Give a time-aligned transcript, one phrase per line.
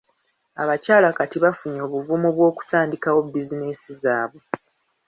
[0.61, 4.43] Abakyala kati bafunye obuvumu bw'okutandikawo bizinesi zaabwe.